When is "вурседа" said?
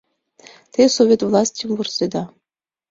1.75-2.23